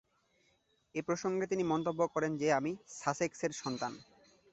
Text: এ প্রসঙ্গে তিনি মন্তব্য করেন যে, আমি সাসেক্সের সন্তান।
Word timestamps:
এ 0.95 1.01
প্রসঙ্গে 1.01 1.45
তিনি 1.47 1.63
মন্তব্য 1.63 2.01
করেন 2.07 2.31
যে, 2.37 2.47
আমি 2.53 2.71
সাসেক্সের 2.99 3.51
সন্তান। 3.53 3.93